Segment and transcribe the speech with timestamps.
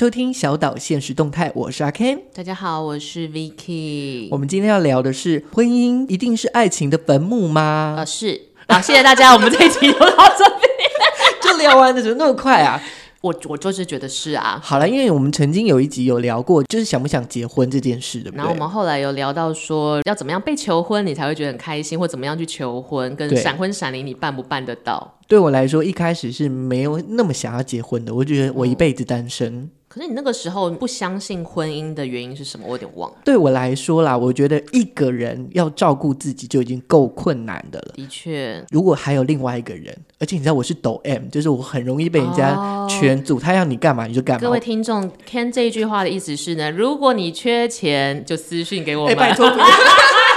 [0.00, 2.20] 收听小岛现实动态，我是阿 Ken。
[2.32, 4.28] 大家好，我是 Vicky。
[4.30, 7.96] 我们今天要聊的是婚姻一定是爱情的坟墓吗？
[7.98, 8.40] 呃，是。
[8.66, 10.06] 好，谢谢大家，我们这一集就到
[10.38, 10.70] 这边，
[11.44, 12.80] 就聊完了，怎么那么快啊？
[13.20, 18.30] 我我就是觉得是啊，好了，因为我们曾经有一集有聊过，就是想不想结婚这件事的。
[18.34, 25.18] 然后我们后来有聊到说，要怎么样被求婚，你才会觉得很开心，或怎么样去求婚，跟闪婚闪离，你办不办得到？
[25.28, 29.54] 对我来说，一开始是没有那么想要结婚的，我觉得我一辈子单身。
[29.54, 32.64] 嗯可是你那个时候不相信婚姻的原因是什么？
[32.64, 33.16] 我有点忘了。
[33.24, 37.94] 对我来说啦，我觉得一个人要照顾自己就已经够困难的了。
[37.96, 44.40] 的确，如果还有另外一个人，而且你知道我是抖 M，就是我很容易被人家圈住，哦、他要你干嘛你就干嘛。
[44.40, 49.50] 各位听众，Ken 这一句话的意思是呢，如果你缺钱就私信给我们，欸、拜托。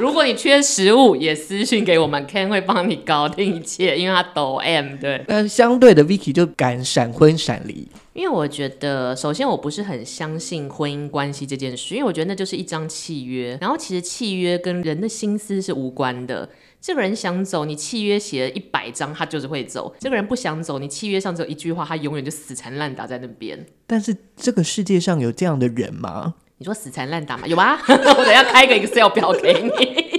[0.00, 4.96] 如果你缺食物也私信给我们，Ken 会帮你搞定一切，因为他抖 M。
[4.96, 7.86] 对， 但相对的 Vicky 就敢闪婚闪离。
[8.14, 16.48] 因为我觉得，首先我不是很相信婚姻关系这件事，因为我觉得那就是一张契约，然后其实契约跟人的心思是无关的。
[16.80, 23.66] 这个人想走，你契约写了一百张，他就是会走；这个人不想走，你契约上只有一句话，他永远就死缠烂打在那边。
[23.86, 26.36] 但是这个世界上有这样的人吗？
[26.60, 27.46] 你说死缠烂打嘛？
[27.46, 27.78] 有吗？
[27.88, 30.09] 我等下开个 Excel 表给你。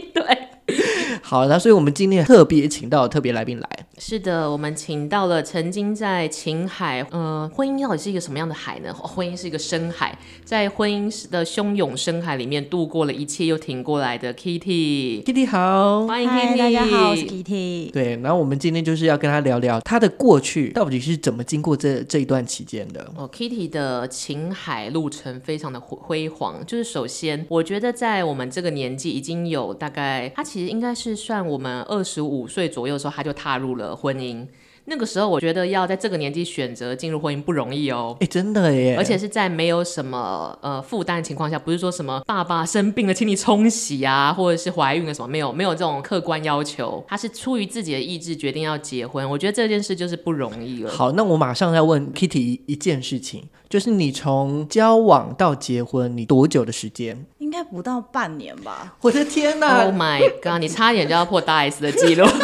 [1.31, 3.69] 对，好，那所以我们今天特别请到特别来宾来。
[3.97, 8.91] 是的，我们请到了曾经在情海，呃，婚姻到底是一个什么样的海呢？
[8.93, 15.23] 婚姻是一个深海，在婚姻的汹涌深海里面度过了一切又挺过来的 Kitty。
[15.23, 17.91] Kitty 好，欢迎 Kitty，大家好，我是 Kitty。
[17.91, 23.09] 对，然后我们今天就是要跟他聊聊他的过去到底是怎么经过这这一段期间的。
[23.15, 33.95] 哦，Kitty 的情海路程非常的辉煌，就是首先我觉得在我们这个年纪已经有大概，他其实应该是算我们二十五岁左右的时候，他就踏入了。
[33.95, 34.47] 婚姻
[34.85, 38.17] 那个时候，我觉得要在这个年纪选择进入婚姻不容易哦。
[38.19, 38.95] 哎，真的耶！
[38.97, 47.03] 而且是在没有什么呃负担的情况下，不是说什么爸爸生病了，请你冲洗啊，或者是怀孕了什么，没有没有这种客观要求。
[47.07, 50.91] 他是出于自己的意志决定要结婚，我觉得这件事就是不容易了。
[50.91, 57.25] 好，那我马上要问 Kitty 一件事情，就是你从交往到结婚，你多久的时间？
[57.37, 58.95] 应该不到半年吧？
[59.01, 60.59] 我的天哪！Oh my god！
[60.59, 62.25] 你差点就要破大 S 的记录。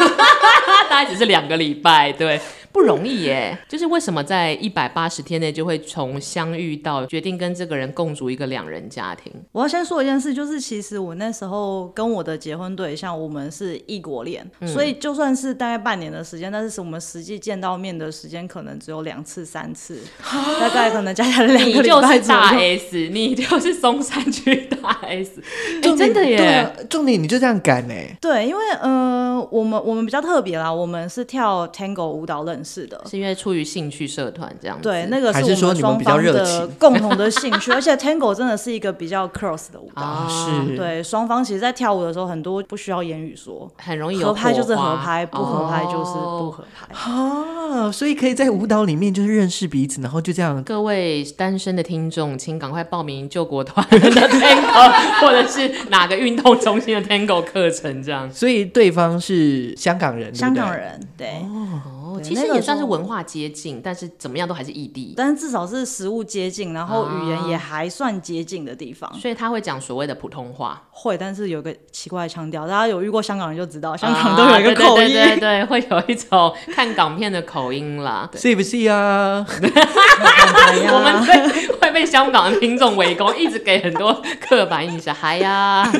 [0.88, 2.40] 大概只是两个礼拜，对。
[2.72, 9.32] 不容易耶，就是为什么在一百八十天内就会从相遇到决定跟这个人共组一个两人家庭？
[9.52, 20.00] 我要先说一件事，就是其实我那时候跟我的结婚对象，我们是异国恋，嗯、所以就算是大概半年的时间，但是我们实际见到面的时间可能只有两次、三次，
[20.60, 21.82] 大概可能加起来两个礼拜。
[21.82, 25.42] 你就是大 S，你就是松山区大 S，
[25.82, 26.70] 哎，真的耶！
[26.88, 27.94] 重点你就这样赶呢？
[28.20, 32.68] 对，因为呃，我们我们比较特别啦，我们是跳 Tango 舞蹈认识。
[32.78, 34.82] 是的，是因为出于兴趣社团这样子。
[34.82, 40.02] 对，那个是我们双方的共同的兴趣， 而且 Tango 真的是一个比较 cross 的舞蹈。
[40.02, 46.94] 啊、是，对，双方其实，在跳舞的时候，很多不需要言语说，很容易有合拍就是合拍，不合拍就是不合拍。
[46.94, 50.62] 啊，所以可以在舞蹈里面就是认识彼此，然后就这样。
[50.62, 58.30] 各位单身的听众，请赶快报名救国团的 Tango，或者是哪个运动中心的 Tango 课程，这样。
[58.30, 61.28] 所以对方是香港人，香港人，对。
[61.28, 65.14] 哦其实也算是文化接近，但是怎么样都还是异地。
[65.16, 69.12] 但是至少是食物接近，然后语言也还算接近的地方。
[69.18, 72.66] 所以他会讲所谓的普通话，会，但是有个奇怪的腔调。
[72.66, 78.28] 大家有遇过香港人就知道，香港都有一个口音，对对对，会有一种看港片的口音啦。
[78.34, 79.44] 是不是啊？
[80.90, 85.14] 我们被会被香港的听众围攻，一直给很多刻板印象。
[85.14, 85.90] 嗨呀，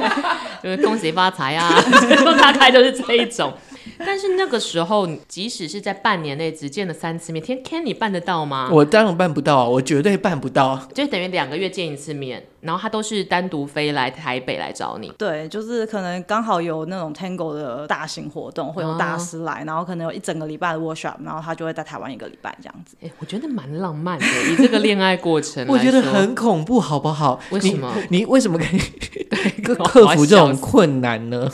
[0.62, 1.72] 就是恭喜发财啊，
[2.40, 3.52] 大概就是这一种。
[4.04, 8.68] 但是那个时候，即使是在半年内只见了三次面，天，Ken 你办得到吗？
[8.72, 10.80] 我当然办不到，我绝对办不到。
[10.94, 15.12] 就等于两个月见一次面，然后他都是单独飞来台北来找你。
[15.16, 22.96] 对，就是可能刚好有那种 Tango 的大型活动，会有大师来，哦、然后可能有一整个礼拜的 workshop，然后他就会在台湾一个礼拜这样子。
[23.00, 27.40] 哎，我觉得蛮浪漫的，以这个恋爱过程，我觉得很恐怖，好不好？
[27.50, 27.92] 为什么？
[28.10, 28.78] 你，你为什么可以
[29.62, 31.50] 克服这种困难呢？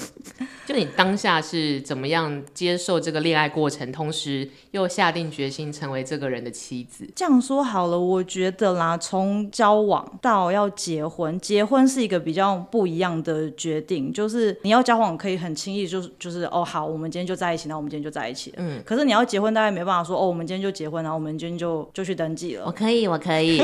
[0.67, 7.09] 就你当下是怎么样接受这个恋爱过程，同时又下定决心成为这个人的妻子？
[7.17, 14.12] 这样说好了，我觉得啦，从交往到要结婚，结婚是一个比较不一样的决定。
[14.12, 18.55] 就是你要交往可以很轻易就，就就是哦好，我们今天就在一起，那我们今天就在一起。
[18.56, 18.81] 嗯。
[18.87, 22.64] 可是你要结婚，大概没办法说哦，我们今天就结婚，然后我们今天就就去登记了。
[22.67, 23.61] 我可以，我可以。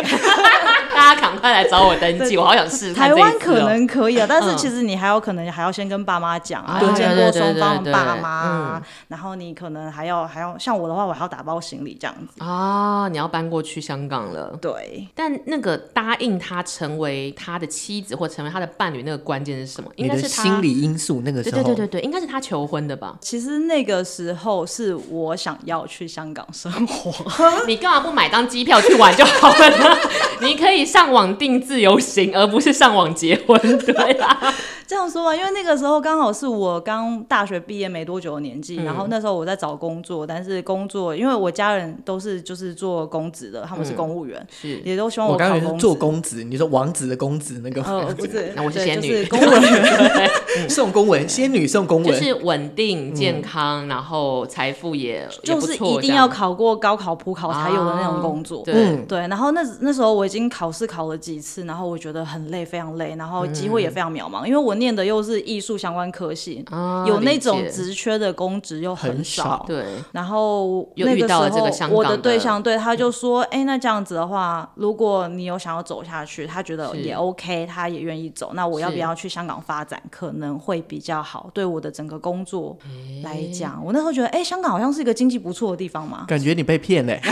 [0.95, 2.95] 大家赶快来找我登记，我好想试试。
[2.95, 13.09] 台湾可能可以啊，但是其实你还有可能还要先跟爸妈讲啊，见过双方爸妈，然后你可能还要还要像我的话，我还要打包行李这样子啊。
[13.09, 15.07] 你要搬过去香港了，对。
[15.15, 19.91] 但那个答应他成为他的妻子或成为他的伴侣，那个关键是什么？
[19.97, 21.23] 应该是心理因素。
[21.25, 23.17] 那个时候，对对对对，应该是他求婚的吧？
[23.21, 27.13] 其实那个时候是我想要去香港生活，
[27.67, 29.97] 你干嘛不买张机票去玩就好了呢？
[30.41, 34.55] 你可以上网订自由行，而不是上网结婚，对啊。
[34.89, 47.83] 这样说吧，因为那个时候刚好是我刚大学毕业没多久的年纪，嗯、然后那时候我在找工作，但是工作因为我家人都是就是做公职的，他们是公务员，嗯、是也都希望我刚才做公职，你说王子的公职那个？
[47.83, 59.19] 哦，不是， 那我是仙女，就是 公务员，送公文，仙女送公文，就是稳定健康，嗯、然后财富也就是一定要考过高考普考才有的那种工作，啊、对对。
[59.29, 64.78] 然后那那时候我已经考试考了几次，然后我觉得很累，非常累，然后机会也非常渺茫，嗯、因为我。
[64.79, 69.85] 念的又是艺术相关科系，啊、有那种职缺的公职又很少，对。
[70.13, 71.35] 然后那个时
[71.85, 82.77] 候，我的对象对他就说：“哎、嗯欸，那这样子的话，如果你有想要走下去，他觉得也 OK，他也愿意走，那我要不要去香港发展，可能会比较好，对我的整个工作
[83.23, 83.73] 来讲。
[83.73, 87.21] 欸”我那时候觉得，哎、欸，香港好像是一个经济不错的地方嘛，感觉你被骗嘞。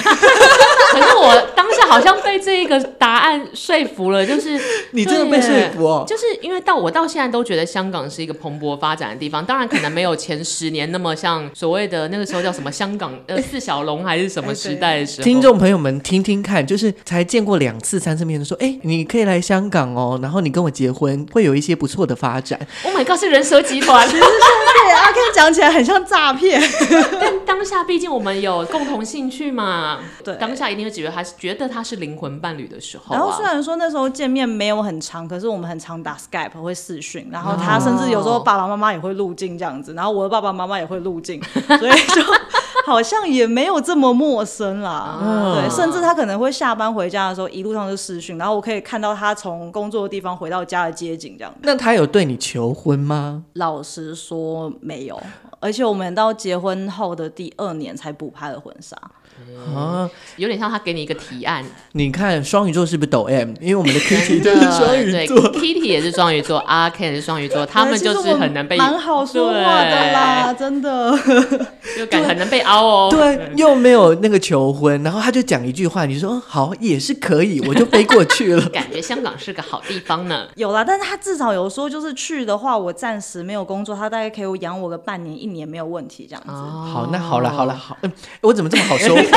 [0.92, 1.46] 可是我
[1.86, 4.58] 好像被这一个答案说服了，就是
[4.92, 15.24] 你真的被说服哦，就是因为到我到现在都觉得香港是一个蓬勃发展的地方，当然可能没有前十年那么像所谓的那个时候叫什么香港呃四小龙还是什么时代的时候。
[15.24, 22.58] 听众朋友们听听看，就是才见过两次三次面的说，哎，你可以来香港哦，然后你跟我结婚会有一些不错的发展。
[22.84, 26.60] Oh my god，是人蛇集团， 其实对阿 Ken 讲起来很像诈骗，
[27.18, 30.66] 但当下毕竟我们有共同兴趣嘛，对，当下。
[30.66, 41.42] 一定会觉得还是觉得他是灵魂伴侣的时候，然后虽然说那时候见面没有很长，可是我们很常打 Skype 会视讯，然后他甚至有时候爸爸妈妈也会入镜这样子，然后我的爸爸妈妈也会入镜，
[41.78, 42.22] 所以就
[42.86, 45.18] 好像也没有这么陌生啦。
[45.54, 51.52] 对，甚至他可能会下班回家的时候一路上就视讯，然后我可以看到他从工作的地方回到家的街景这样。
[51.62, 53.44] 那他有对你求婚吗？
[53.54, 55.20] 老实说没有，
[55.58, 58.96] 而且我们到结婚后的第二年才补拍了婚纱。
[59.74, 61.64] 啊，有点像他给你一个提案。
[61.92, 63.54] 你看双鱼座是不是抖 M？
[63.60, 71.18] 因为我们的 Kitty 就是双鱼座，Kitty 也是双鱼座， 阿 Ken 是双鱼座，他们就是很能被蛮好说话的啦，真的，
[71.96, 73.08] 就感觉很能被凹哦。
[73.10, 78.68] 对，又没有那个求婚，然后他就讲一句话，你说好也是可以，我就飞过去了。
[78.68, 80.46] 感觉香港是个好地方呢。
[80.56, 86.50] 有啦，但是他至少有说，就是去的话，我暂时没有工作，他大概可以养我个半年一年没有问题这样子。
[86.50, 88.12] 好，那好了好了好，嗯，
[88.42, 89.16] 我怎么这么好说？
[89.16, 89.30] 是不是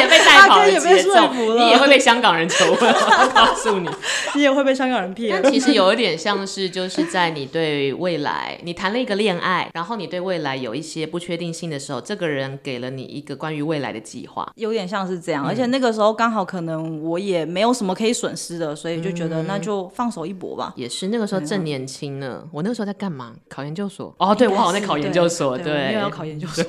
[0.00, 1.32] 也被带跑了节奏？
[1.56, 3.88] 你也会被香港人求婚，我告诉你，
[4.34, 5.40] 你也会被香港人骗。
[5.42, 15.44] 但其实有一点像是，就是在你对未来，你谈了一个恋爱，然后你对未来有一些不确定性的时候，这个人给了你一个关于未来的计划，有点像是这样。
[15.46, 20.72] 而且那个时候刚好可能我也没有什么可以损失的，所以就觉得那就放手一搏吧。
[20.76, 23.32] 也是那个时候正年轻呢，我那个时候在干嘛？
[23.48, 24.14] 考研究所。
[24.18, 26.64] 哦，对，我好像在考研究所，对，又要考研究所。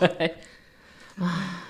[1.19, 1.63] 啊。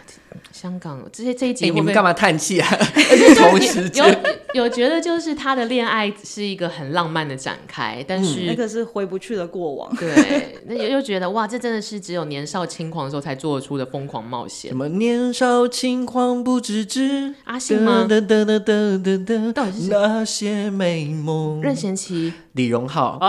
[0.61, 2.69] 香港这些这一集、欸，你们干嘛叹气啊？
[3.35, 4.05] 同时有
[4.53, 9.91] 有觉得就是他的恋爱是一个很浪漫的展开，但是、嗯、那个是回不去的过往。
[9.95, 14.69] 对，那又又觉得哇，这真的是只有年少轻狂的时候才做出的疯狂冒险。
[14.69, 17.33] 什么年少轻狂不自知？
[17.45, 18.05] 阿信吗？
[18.07, 21.59] 哒哒哒哒哒哒到底是那些美梦？
[21.63, 23.17] 任贤齐、李荣浩，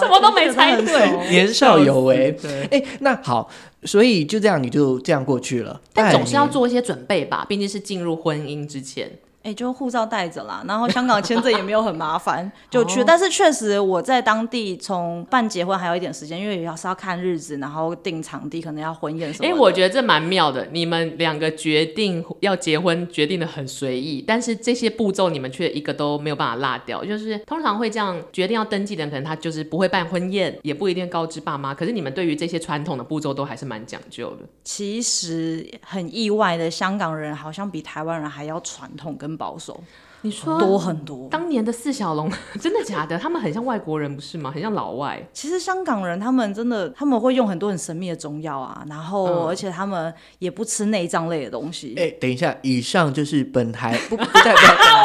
[0.00, 2.32] 什么都没猜对，年少有为。
[2.40, 3.50] 对，哎、欸，那好。
[3.84, 5.80] 所以就这样，你就这样过去了。
[5.92, 9.10] 但总是要做一些准备吧，毕竟是进入婚姻之前。
[9.46, 13.04] 哎、欸，就护照带着啦，然后香港签证也没有很麻烦，就去。
[13.04, 19.48] 但是确实我在当地从办结婚还有一点时间，因为也是要看日子，然后定场地，可能要婚宴什么。
[19.48, 20.66] 哎、欸，我觉得这蛮妙的。
[20.72, 27.04] 你们两个决定要结婚，决定的很随意，但是这些步骤你们却一个都没有办法落掉。
[27.04, 31.72] 就是通常会这样决定要登记的人，可能他就是不会办婚宴，也不一定告知爸妈。
[31.72, 34.38] 可是你们对于这些传统的步骤都还是蛮讲究的。
[34.64, 39.80] 其实很意外的，香港人好像比台湾人还要传统跟保守。
[40.22, 41.28] 你说多很多。
[41.30, 42.28] 当年的四小龙
[42.60, 43.16] 真的假的？
[43.16, 44.50] 他们很像外国人不是吗？
[44.50, 45.22] 很像老外。
[45.32, 51.94] 其实香港人他们真的他们会用很多很神秘的中药啊，然后、嗯、而且他们也不吃内脏类的东西。
[51.96, 54.54] 哎、欸，等一下，以上就是本台 不不代表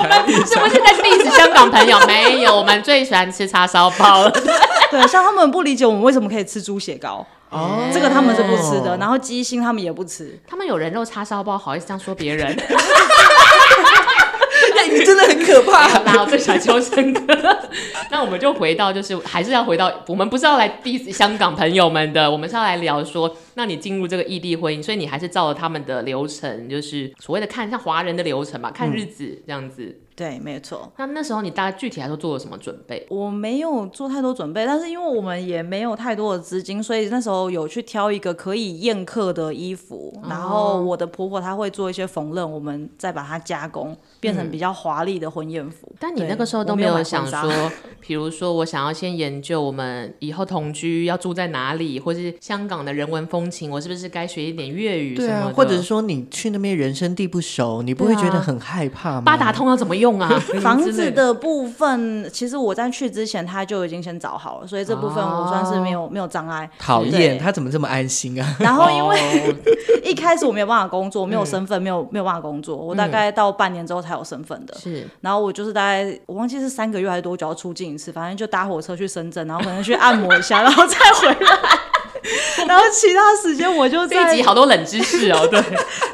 [0.01, 0.25] 本台。
[0.27, 1.99] 是不是在 diss 香港朋友？
[2.07, 4.31] 没有，我们最喜欢吃叉烧包了。
[4.89, 7.23] 对，像他们不理解我们为什么可以吃猪血糕。
[7.49, 10.39] 哦，这个他们是不吃的，然后鸡心他们也不吃。
[10.47, 12.57] 他们有人肉叉烧包，好意思这样说别人？
[15.05, 15.99] 真的很可怕。
[16.03, 17.21] 那我最喜欢秋生哥。
[18.11, 29.83] 那我们就回到，就是还是要回到，我们不是要来 diss 香港朋友们的，我们是要来聊说，那你进入这个异地婚姻，所以你还是照了他们的流程，就是所谓的看像华人的流程嘛，看日子这样子。
[29.83, 30.91] 嗯对，没错。
[30.97, 33.07] 那那时候你大概具体来说做了什么准备？
[33.09, 45.87] 我没有做太多准备，但是因为我们也没有太多的资金，所以那时候有去挑一个可以宴客的衣服，哦、然后我的婆婆她会做一些缝纫，我们再把它加工，变成比较华丽的婚宴服。
[45.89, 55.33] 嗯、但你那个时候都没有想说，比如说我想要先研究我们以后同居要住在哪里，或是香港的人文风情，我是不是该学一点粤语什么的？
[55.33, 59.21] 对啊，或者是说你去那边人生地不熟，你不会觉得很害怕吗？
[59.25, 60.29] 八达通要怎么用啊？
[60.61, 66.69] 房子的部分，其实我在去之前他就已经先找好了，所以这部分我算是没有、哦、没有障碍。
[66.77, 68.47] 讨厌，他怎么这么安心啊？
[68.59, 69.55] 然后因为
[70.03, 74.75] 一开始我没有办法工作，没有身份，没有没有办法工作，我大概到半年之后才有身份的。
[74.77, 81.59] 是，然后我就是大概我忘记是三个月还是多久要出境一次，反正就搭火车去深圳，然后可能去按摩一下，然后再回来。
[82.67, 85.61] 然后其他时间我就在这一集好多冷知识哦， 对，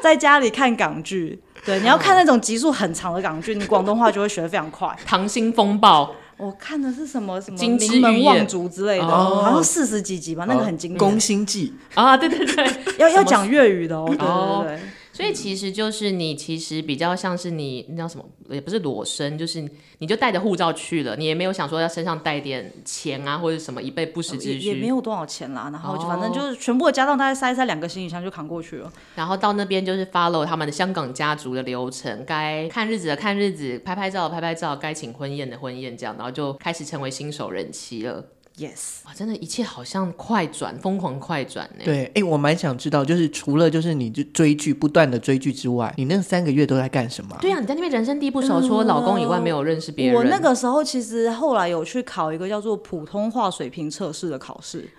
[0.01, 1.41] 在家里看港剧。
[1.65, 4.87] 对，你要看那种集数很长的港剧，你广东话就会学得非常快。
[5.09, 6.05] 《溏心风暴》，
[6.37, 7.57] 我看的是什么什么
[7.91, 10.97] 《名门望族》之类的，哦、好像四十几集吧，那个很经典。
[10.97, 12.65] 宫心计啊，对对对，
[12.97, 14.89] 要要讲粤语的哦，对对对。
[15.17, 18.23] 哦所以其实就是你，其实比较像是你，那叫什么？
[18.49, 24.67] 也不是裸身，就是你就带着护照去了，你也没有想说要身上带点钱啊，或者什么以备不时之需。
[24.67, 28.93] 也没有多少钱啦，然后就反正就是全部的家当大概塞一塞两个行李箱就扛过去了。
[29.15, 38.23] 然后到那边就是 follow 他们的香港家族的流程，该看日子的看日子，拍拍照拍拍照，该请婚宴的婚宴这样，然后就开始成为新手人妻了。
[38.57, 41.83] Yes，哇，真的，一切好像快转，疯狂快转呢。
[41.85, 47.37] 对，哎、欸，我蛮想知道，就是除了就是你就追剧，不断的追剧之外，你那三个月都在干什么？
[47.39, 50.15] 对啊，你在那边人生地不熟，除了老公以外，没有认识别人。
[50.15, 54.89] 我那个时候其实后来有去考一个叫做普通话水平测试的考试。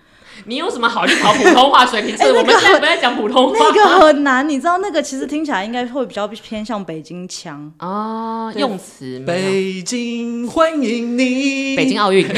[0.45, 2.15] 你有什么好去考普通话水平？
[2.15, 2.31] 测、 欸？
[2.31, 3.55] 我们现在不在讲普通话。
[3.59, 9.19] 那个很难，你知道那个其实听起来应该会比较偏向北京腔啊，用词。
[9.25, 12.27] 北京欢迎你，北京奥运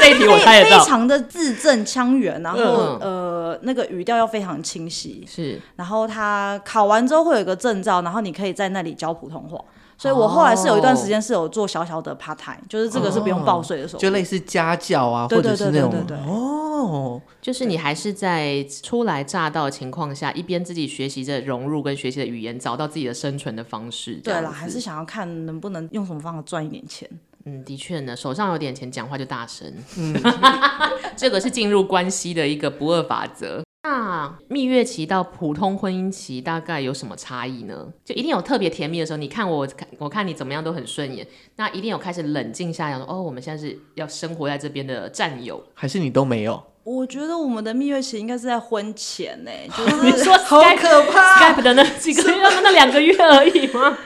[0.00, 0.78] 这一题我猜得到。
[0.78, 5.24] 非常的字正腔圆，然后、嗯、呃那个语调要非常清晰。
[5.28, 9.58] 是，然后他考完之后会有一个证照，然后你可以在那里教普通话。
[10.02, 24.14] 所以我后来是有一段时间是有做小小的 part time，、哦、就是这个是不用报税的时候，就类似家教啊，或者是那种对对对对对哦，就是你还是在初来乍到的情况下，一边自己学习着融入跟学习的语言，找到自己的生存的方式。
[24.14, 27.08] 对了，还是想要看能不能用什么方法赚一点钱。
[27.44, 29.72] 嗯，的确呢，手上有点钱，讲话就大声。
[29.96, 30.20] 嗯，
[31.16, 33.62] 这个是进入关系的一个不二法则。
[33.84, 37.92] 那蜜月期到普通婚姻期大概有什么差异呢？
[38.04, 41.26] 就一定有特别甜蜜的时候，你看我看我看你怎么样都很顺眼。
[41.56, 46.62] 那一定有开始冷静下来说，哦，我们现在是要生活在这边的战友，还是你都没有？
[46.84, 53.98] 我觉得我们的蜜月期应该是在婚前呢，就是你 说好可怕，Skype 的那几个月， 那两个月而已吗？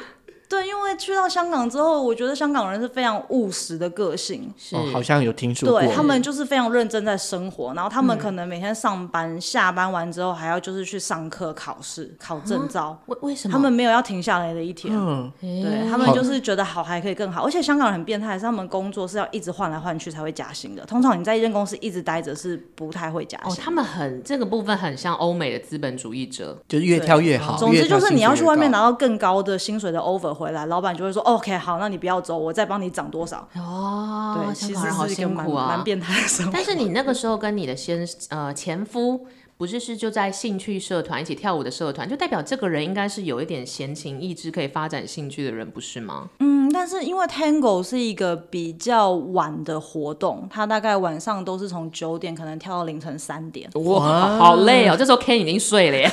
[0.49, 5.81] 对，因为去到香港之后，我觉得香港人是非常务实的个性，是、哦、好像有听说过。
[5.81, 12.97] 对，他们就是非常认真在生活，然后他们可能每天上班，嗯、下班完之后还要就是去上课、考试、考证照。
[13.07, 13.53] 为、为什么？
[13.53, 14.95] 他们没有要停下来的一天。
[14.97, 20.85] 嗯，对他们就是觉得好还可以更好，而且香港人很变态，是他们工作是要一直换来换去才会加薪的。
[20.85, 23.53] 通常你在一间公司一直待着是不太会加薪。
[23.53, 27.57] 哦，他们很这个部分很像欧美的资本主义者，就是越跳越好。
[27.57, 31.23] 总之就是你要去外面拿到更高的薪水的 offer 回来，老板就会说。
[31.23, 34.45] OK 好，那你不要走，我再帮你涨多少哦。
[34.45, 36.53] 对，其实好辛苦啊，蛮变态的生活。
[36.55, 39.27] 但是你那个时候跟你的先呃前夫
[39.59, 46.29] 不是是就在兴趣社团一起跳舞的社团，就代表这个人应该是有一点闲情逸致可以发展兴趣的人，不是吗？
[46.41, 54.95] 嗯，但是因为 Tango 是一个比较晚的活动，他大概晚上都是从九点可能跳到凌晨三点，哇，好累哦。
[54.95, 56.11] 这时候 Ken 已经睡了耶，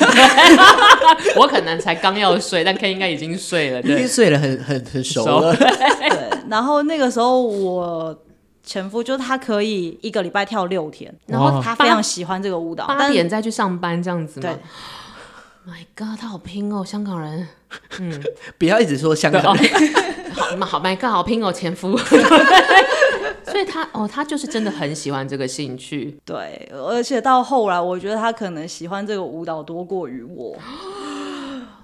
[1.35, 5.53] 我可能才刚要睡，但 Ken 应该已经睡了，对，已经睡了很很很熟了。
[5.53, 5.67] 对，
[6.49, 8.17] 然后那个时候我。
[8.63, 14.49] 前夫就是他可以一个礼拜跳六天，然后他非常喜欢这个舞蹈，八点再去上班这样子吗？
[14.49, 14.57] 对，
[15.73, 17.47] My God，他好拼哦，香港人。
[17.99, 18.23] 嗯，
[18.57, 19.69] 不要一直说香港人。
[20.33, 21.97] 好好 My God，好拼哦，前夫。
[23.45, 26.17] 所以他哦，他就是真的很喜欢这个兴趣。
[26.25, 30.57] 对，而且到后来，我觉得他可能喜欢这个舞蹈多过于我。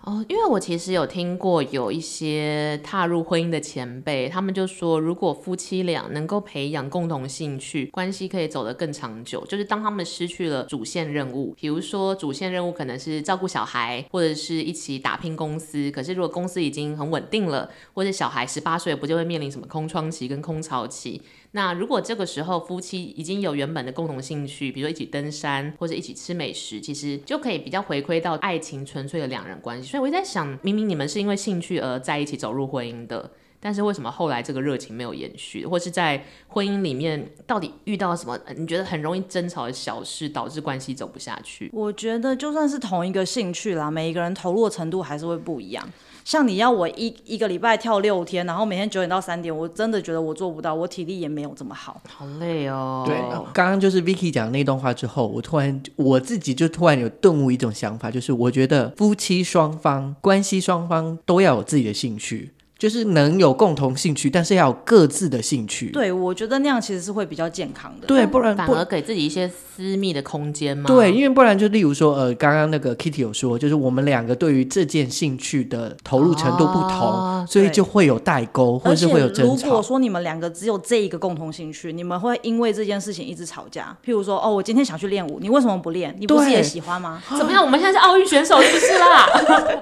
[0.10, 9.46] 哦，因为我其实有听过有一些踏入婚姻的前辈，他们就说，如果夫妻俩能够培养共同兴趣，关系可以走得更长久。
[9.46, 21.22] 就是当他们失去了主线任务，比如说主线任务可能是照顾小孩，或者是一起打拼公司，可是如果公司已经很稳定了，或者小孩十八岁，不就会面临什么空窗期跟空巢期？
[21.52, 29.90] 那如果这个时候夫妻已经有原本的共同兴趣，比如说一起登山或者一起吃美食，其实就可以比较回归到爱情纯粹的两人关系。
[29.90, 41.72] 所以我在想，明明你们是因为兴趣而在一起走入婚姻的，但是为什么后来这个热情没有延续，或是在婚姻里面到底遇到什么你觉得很容易争吵的小事，导致关系走不下去？
[41.74, 45.92] 我觉得就算是同一个兴趣啦，每一个人投入的程度还是会不一样。
[46.24, 53.04] 像你要我一一个礼拜跳六天，然后每天九点到三点，我真的觉得我做不到，我体力也没有这么好，好累哦。
[53.06, 53.16] 对，
[53.54, 62.52] 刚刚就是 Vicky 讲那段话之后，我突然我自己就突然有顿悟一种想法，就是我觉得夫妻双方关系双方都要有自己的兴趣。
[62.80, 65.88] 就是能有共同兴趣，但是要有各自的兴趣。
[65.92, 68.08] 对，我觉得那样其实是会比较健康的。
[68.08, 70.88] 对，不然反而给自己一些私密的空间嘛。
[70.88, 79.66] 对，因为不然就例如说，呃，刚刚那个 Kitty 有说，就是我们两个对于这件兴趣的投入程度不同，哦、所以就会有代沟，或是会有争吵。
[79.66, 83.94] 如果说你们两个只有这一个共同兴趣，你们会因为这件事情一直吵架。
[84.06, 86.16] 譬如说，哦，我今天想去练舞，你为什么不练？
[86.18, 87.22] 你不是也喜欢吗？
[87.38, 87.62] 怎么样？
[87.62, 89.28] 我们现在是奥运选手是不是啦？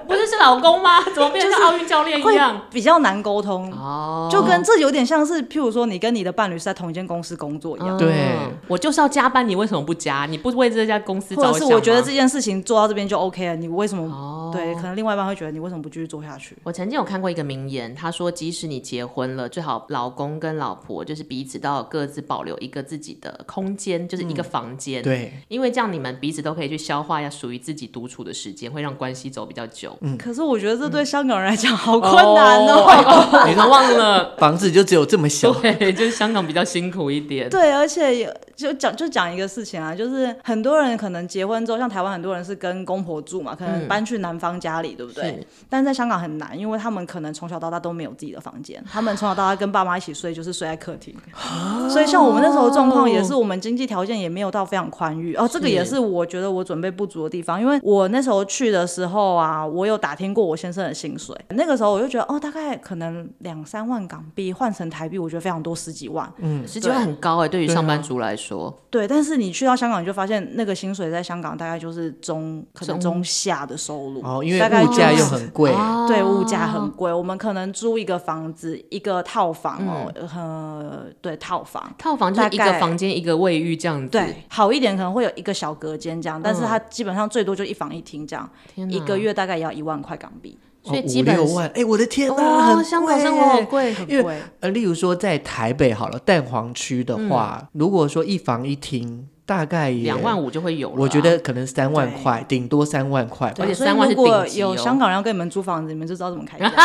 [0.08, 1.00] 不是是老公吗？
[1.14, 2.60] 怎么变成奥运教练一样？
[2.70, 3.70] 比较难沟通。
[3.72, 7.98] 哦，就跟这有点像是，譬如说你跟你的伴侣是在同一间公司工作一样。
[7.98, 10.24] 对，我就是要加班，你为什么不加？
[10.24, 11.52] 你不为这家公司着想吗？
[11.52, 14.04] 或者是我觉得这件事情做到这边就 OK 了，你为什么？
[14.08, 16.56] 哦，对，可能另外一半会觉得你为什么不继续做下去？
[16.62, 25.02] 我曾经有看过一个名言，他说，即使你结婚了，最好老公跟老婆就是彼此都要各自保留一个自己的空间，就是一个房间。
[25.02, 29.96] 对，因为这样你们彼此都可以去消化一下属于自己独处的时间，会让关系走比较久。
[30.00, 32.77] 嗯，可是我觉得这对香港人来讲好困难哦。
[33.48, 34.34] 你都忘了。
[34.38, 37.48] 房子就只有这么小，对，就是香港比较辛苦一点。
[37.48, 45.46] 对，而且就讲就讲一个事情啊，就是很多人可能结婚之后，像台湾很多人是跟公婆住嘛，可能搬去男方家里，嗯、对不对？
[45.68, 51.14] 但在香港很难，因为他们可能从小到大都没有自己的房间，他们从小到大跟爸妈一起睡，就是睡在客厅。
[51.34, 55.48] 哦、所以像我们那时候状况也是，我们经济条件也没有到非常宽裕哦。
[55.50, 64.24] 这个也是我觉得我准备不足的地方，因为我那时候去的时候啊，我有打听过我先生的薪水，那个时候我就觉得哦，大概可能两三万港。
[64.34, 68.47] 币换成台币，我觉得非常多，十几万，嗯，十几万很高哎，对于上班族来说。
[68.90, 75.72] 对，但是你去到香港，你就发现那个薪水在香港大概就是中，可能中下的收入哦，因为物价又很贵，
[76.06, 77.12] 对，物价很贵。
[77.12, 90.58] 我们可能租一个房子，一个套房哦，呃，对，套房，套房就是一个房间一个卫浴这样子，对，好一点可能会有一个小隔间这样，但是它基本上最多就一房一厅这样，一个月大概也要一万块港币。
[90.82, 100.94] 所以五六万，哎，我的天啊，很香港生活好贵，很贵呃，例如说在台北好了，蛋黄区的话，如果说一房一厅，大概两万五就会有了。
[100.96, 103.52] 我觉得可能三万块，顶多三万块。
[103.58, 104.68] 而且三万是顶级哦。
[104.68, 106.72] 如果有香港人要跟你们租房子，你们就知道怎么开价。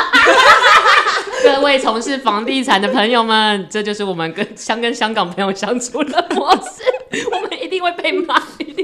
[1.43, 6.83] 各位从事房地产的朋友们，这就是我们跟香跟香港朋友相处的模式，
[7.33, 8.41] 我们一定会被骂。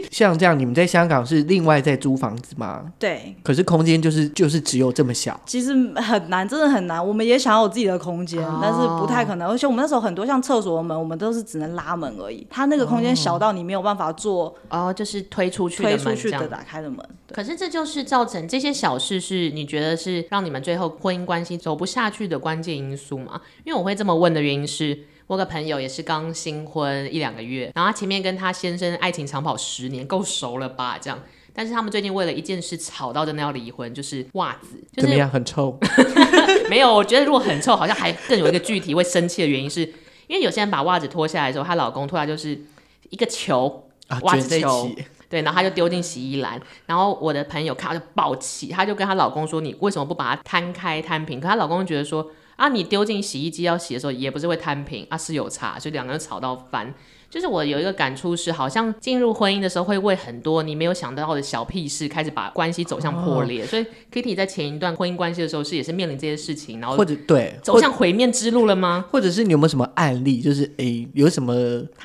[0.10, 2.84] 像这样，你们在香港是另外在租房子吗？
[2.98, 3.36] 对。
[3.44, 5.40] 可是空间就是就是只有这么小。
[5.46, 7.06] 其实很难，真的很难。
[7.06, 9.48] 我们也想要有自己的空间，哦、但是不太可能。
[9.48, 12.46] 而且我们那时候很多像厕所的门，我们都是只能拉门而已。
[12.50, 17.00] 它那个空间小到你没有办法做，哦，就是推出去推出去的打开的门。
[17.32, 23.40] 可是这就是造成这些小事，是你觉得是让你们最后婚姻关系走不下去的关键因素吗？
[23.64, 25.00] 因为我会这么问的原因是。
[25.30, 30.98] 我个朋友也是刚新婚一两个月，然后他前面跟他先生爱情长跑十年，够熟了吧？
[31.00, 31.20] 这样，
[31.54, 35.30] 但是他们最近为了一件事吵到真的要离婚，就是袜子，就是、怎么样？
[35.30, 35.78] 很臭？
[36.68, 39.94] 没有，我觉得如果很臭，好像还更有一个具体会生气的原因是，是
[40.26, 42.60] 因为有些人把袜子脱下来的时候，她老公脱下来就是
[43.12, 43.88] 一个球，
[44.22, 44.90] 袜子球，
[45.30, 52.32] 对，然后他就丢进洗衣篮，然后我的朋友看到就爆气，他就跟她老公说：“你为什么不把它摊开摊平？”可她老公觉得说。
[52.60, 56.94] 啊，你丢进洗衣机要洗的时候，也不是会摊平啊，是有差，所以两个人吵到翻。
[57.30, 63.64] 就是我有一个感触是，好像进入婚姻的时候，会为很多你没有想到的小屁事开始把关系走向破裂。
[63.64, 69.06] 哦、所以 Kitty 在前一段婚姻关系的时候，是也是面临这些事情，然后或者对走向毁灭之路了吗？
[69.12, 71.54] 或者是你有没有什么案例，就是诶、欸、有什么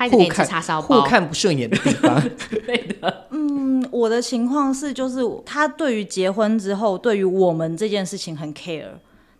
[0.09, 2.21] 互看互看不顺眼的地方？
[2.65, 3.25] 对的。
[3.31, 8.89] 嗯，我的情况是，就是他对于结婚之后，对于我们这件事情很 care。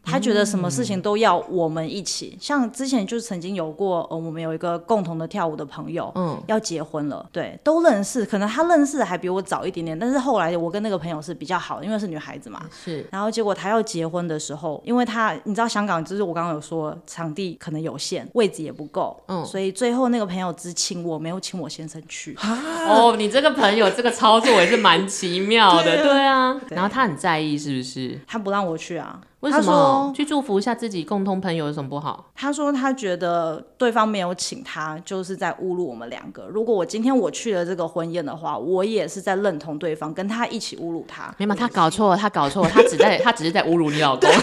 [0.06, 2.34] 他觉得什么事情都要我们一起。
[2.36, 13.06] 嗯、像之前就曾经有过，呃，我们有一个共同的跳舞的朋友，嗯，要结婚了，对，都认识，可能他认识的还比我早一点点，但是后来我跟那个朋友是比较好的，因为是女孩子嘛，是。
[13.12, 22.38] 然后结果他要结婚的时候，因为他你知道香港就是我刚刚有说场地可能有限，位置也不够，嗯，所以最后那个朋友只请我，没有请我先生去。
[22.88, 26.62] 哦，你这个朋友这个操作也是蛮奇妙的， 对啊，对啊。
[26.70, 28.20] 然后他很在意是不是？
[28.28, 29.20] 他不让我去啊。
[29.46, 29.64] 为什么？
[29.64, 32.26] 他说去祝福一下自己共同朋友有什么不好？
[32.34, 36.48] 他说他觉得对方没有请他，就是在侮辱我们两个。
[36.52, 41.32] 如果我今天我去了这个婚宴的话，我也是在认同对方，跟他一起侮辱他。
[41.38, 44.28] 没有，他搞错了，他搞错了，他只在他只是在侮辱你老公。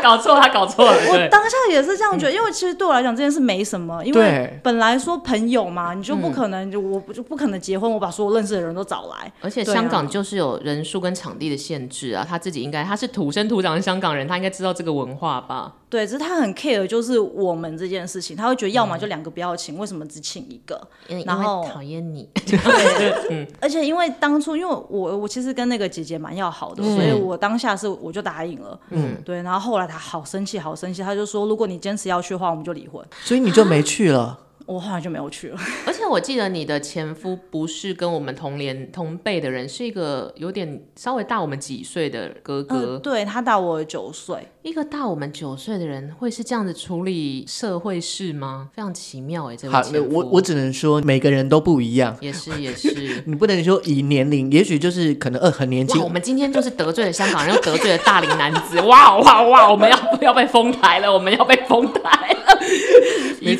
[0.00, 0.92] 他搞错，他搞错了。
[0.92, 9.30] 我当下也是这样觉得，因为其实对我来讲这件事没什么，因为本来说朋友嘛，你就不可能就我就不可能结婚，我把所有认识的人都找来。
[9.40, 15.74] 而且香港就是有人数跟场地的限制啊，他自己应该他是土生土长的香港人，他应该知道这个文化吧？
[15.90, 20.80] 对，只是他很 care，就是我们这件事情，他会觉得要么就两个不要请，为什么只请一个？
[21.26, 22.28] 然后讨厌你。
[22.46, 28.78] 对， 而且因为当初因为我我其实跟那个姐姐蛮要好的，所以我当下是我就答应了。
[28.90, 29.89] 嗯，对，然后后来。
[29.90, 34.38] 他好生气，好生气，他就说：“如果你坚持要去的话，我们就离婚。”所以你就没去了。
[34.70, 35.58] 我后来就没有去了。
[35.84, 42.92] 而且我记得你的前夫不是跟我们同年同辈的人，是一个有点稍微大我们几岁的哥哥。
[42.92, 44.48] 呃、对，他大我九岁。
[44.62, 48.68] 一个大我们九岁的人会是这样子处理社会事吗？
[48.72, 49.72] 非常奇妙哎、欸，这个。
[49.72, 52.16] 好，我我只能说每个人都不一样。
[52.20, 56.00] 也是也是， 你不能说以年龄，也许就是可能呃很年轻。
[56.00, 58.80] 我们今天就是得罪了香港人，又得罪了大龄男子。
[58.82, 59.70] 哇哇哇！
[59.70, 61.12] 我们要不要被封台了？
[61.12, 62.36] 我们要被封台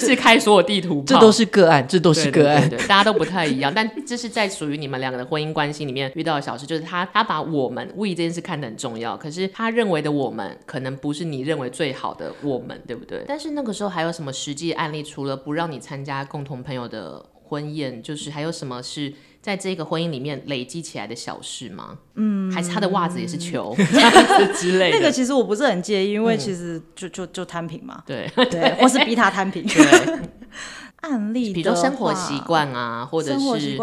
[0.00, 3.72] 次开所有地图，这都是个案，这都是个案，对对对对，大家都不太一样。
[3.72, 13.22] 但这是在属于你们两个的婚姻关系里面遇到的小事，就是他他把我们 we 这件事看得很重要，可是他认为的我们可能不是你认为最好的我们，对不对？
[13.28, 15.02] 但是那个时候还有什么实际案例？
[15.02, 19.12] 除了不让你参加共同朋友的婚宴，就是还有什么是？
[19.40, 21.98] 在这个婚姻里面累积起来的小事吗？
[22.14, 23.74] 嗯，还是他的袜子也是球
[24.54, 24.98] 之类的。
[24.98, 28.02] 那个其实我不是很介意，因为其实就就就摊平嘛。
[28.06, 29.64] 对对， 或是逼他摊平。
[29.66, 30.18] 对，
[31.02, 33.78] 案例，比如说生活习惯啊，或者是。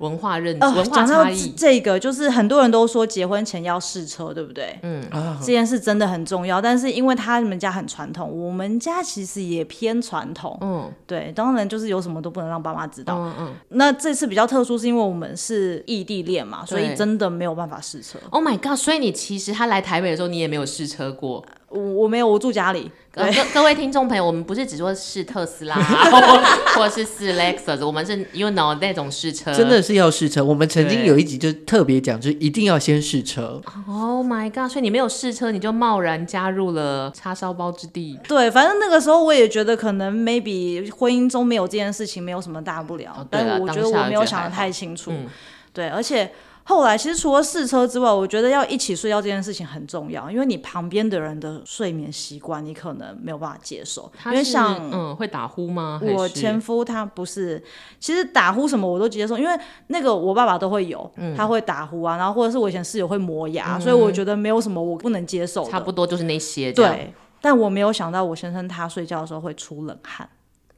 [0.00, 4.78] 文化认知，呃、文化差异，这个就是很多人都说结婚前要试车，对不对？
[4.82, 5.02] 嗯，
[5.40, 6.60] 这件事真的很重要。
[6.60, 10.56] 但是因为他们家很传统，我们家其实也偏传统。
[10.62, 13.16] 嗯，对，当然就是有什么都不能让爸妈知道。
[13.18, 13.54] 嗯嗯。
[13.68, 18.18] 那这次比较特殊，是因为我们是异地恋嘛，所以真的没有办法试车。
[18.30, 18.76] Oh my god！
[18.76, 21.44] 所以你其实他来台北的时候，你也没有试车过。
[21.70, 22.90] 我我没有，我住家里。
[23.12, 30.44] 各 各位听众朋友，我们不是只说试特斯拉， 或或者是试 Lexus，我们是 you know 那种试车，真的是要试车。
[30.44, 33.60] 我们曾经有一集就特别讲，就一定要先试车。
[33.88, 34.70] Oh my god！
[34.70, 38.18] 所以你没有试车，你就贸然加入了叉烧包之地。
[38.28, 43.12] 对，反正那个时候我也觉得可能 maybe 婚姻中没有这件事情，没有什么大不了。
[43.18, 45.10] 哦、但是我觉得我没有想的太清楚。
[45.12, 45.26] 嗯、
[45.72, 46.32] 对，而且。
[46.70, 54.08] 后来其实除了试车之外，我觉得要一起睡觉这件事情很重要，因为你旁边的人的睡眠习惯你可能没有办法接受。
[54.26, 56.00] 因为像嗯，会打呼吗？
[56.00, 57.60] 我前夫他不是，
[57.98, 59.50] 其实打呼什么我都接受，因为
[59.88, 65.68] 那个我爸爸都会有，嗯、他会打呼啊，然后或者是我以前室友会磨牙，嗯、所以我觉得没有什么我不能接受。
[65.68, 66.72] 差不多就是那些。
[66.72, 70.28] 对，但我没有想到我先生他睡觉的时候会出冷汗。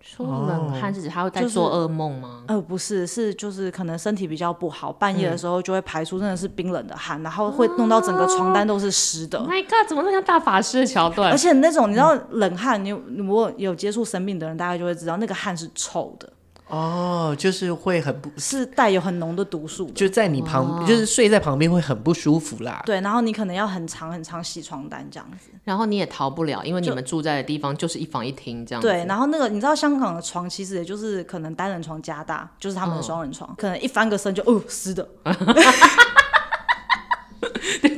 [0.03, 2.43] 出冷汗是指他会在做噩梦吗？
[2.49, 9.39] 呃，不是，是就是可能身体比较不好，半夜的时候就会排出真的是冰冷的汗，嗯、然后会弄到整个床单都是湿的。
[9.41, 11.31] My God，怎么那么像大法师的桥段？
[11.31, 16.29] 而且那种你知道冷汗，你如果有接触生病的人，大概就会知道那个汗是臭的。
[16.73, 22.83] 哦，就是会很不，是带有很浓的毒素，就在你旁，哦、就是睡在旁边会很不舒服啦。
[22.87, 28.89] 对，然后你可能要很长很长洗床单这样子，然后你也逃不了，因为你们住在的地方就是一房一厅这样子。
[28.89, 35.07] 对，然后那个你知道香港的床其实也就是可能单人床加大，就是他们的双人床，哦、可能一翻个身就哦湿的。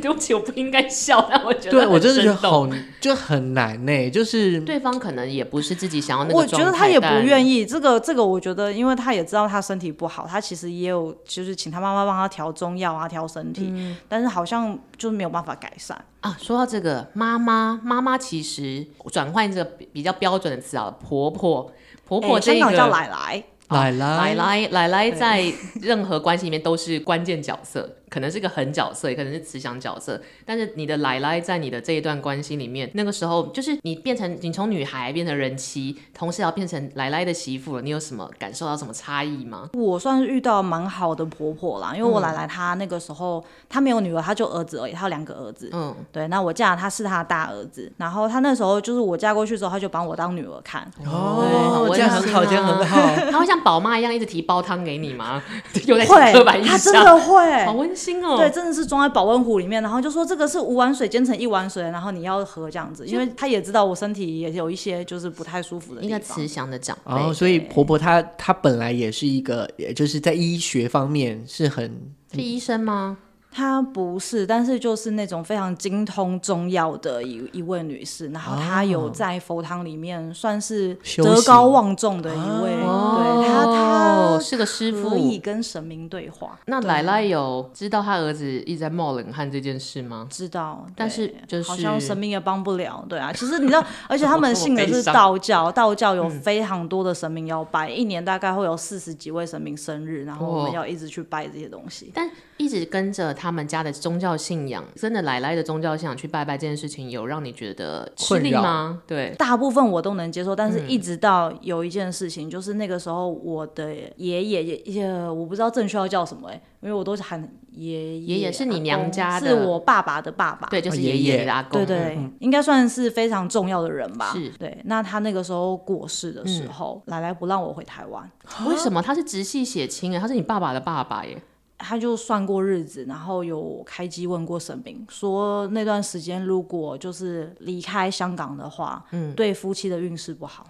[0.04, 2.68] 对不起，我不应该笑， 但我觉得对我真的觉得好
[3.00, 7.64] 就很难呢，就是对方可能也不是自己想要那个，我觉得他也不愿意。
[7.64, 16.36] 这个这个，我觉得，因为他也知道他身体不好，他其实也有就是请他妈妈帮他调中药啊，调身体，嗯、但是好像就是没有办法改善啊。
[16.38, 21.72] 说到这个，妈妈妈妈其实转换这个比较标准的词啊，婆婆
[22.06, 23.42] 婆婆这个叫奶奶。
[23.70, 25.42] 奶奶，奶奶，奶奶在
[25.80, 30.20] 任何关系里面都是关键角色，可能是个狠角色，也可能是慈祥角色。
[30.44, 39.70] 但是你的奶奶在你的这一段关系里面，那个时候就是你变成你从女孩变成人妻，同时要变成奶奶的媳妇了，你有什么感受到什么差异吗？
[39.72, 45.68] 我算是遇到蛮好的婆婆啦，因为我奶奶她那个时候她没有女儿，她就儿子而已，她有两个儿子。
[45.72, 50.88] 嗯，对，那我嫁她是她的大儿子，然后她那时候就是我嫁过去之后，她就把我当女儿看。
[51.04, 52.96] 哦，这样很好，这样很好。
[53.32, 55.42] 她会像宝妈一样一直提煲汤给你吗？
[55.86, 58.36] 有点会，她真的会，好温馨哦。
[58.36, 66.16] 对，真的是装在保温壶里面，然后就说这个是五碗水煎成一碗水，然后你要喝这样子，因为他也知道我身体也有一些就是不太舒服的地方。
[66.16, 67.12] 一个慈祥的长辈。
[67.12, 71.90] 哦，所以婆婆她她本来也是一个，也就是在医学方面是很
[72.32, 73.18] 是医生吗？
[73.54, 86.58] 她不是，但是就是那种非常精通中药的一一位女士，然后她有在佛堂里面算是德高望重的一位，哦、对她她是个师傅，可以跟神明对话。
[86.66, 90.26] 那奶奶有知道她儿子一直在冒冷汗这件事吗？
[90.28, 93.32] 知道，但是就是好像神明也帮不了，对啊。
[93.32, 103.54] 其实你知道，而且他 们信的是道教，道教有非常多的神明要拜，嗯、一年大概会有四十几位神明生日，然后我们要一直去拜这些东西，但一直跟着他。
[103.54, 109.00] 们家的宗教信仰，真的奶奶的宗教信仰去拜拜这件事情，有让你觉得吃力吗？
[109.06, 117.40] 对，大部分我都能接受，但是一直到有一件事情，嗯、就是那个时候我的爷爷也，我不知道正确要叫什么哎，因为我都是喊
[117.70, 118.34] 爷爷。
[118.34, 124.32] 爷爷是你娘家的，是我爸爸的爸爸，对，就是爷爷的阿公，对对，嗯、应该算是非常重要的人吧？
[124.32, 124.76] 是，对。
[124.86, 128.28] 那他那个时候过世的时候，嗯、奶奶不让我回台湾，
[128.66, 129.00] 为什么？
[129.00, 131.40] 他是直系血亲哎，他是你爸爸的爸爸耶。
[131.78, 140.66] 他就算过日子，然后有开机问过神明，说那段时间如果就是离开香港的话，嗯，对夫妻的运势不好。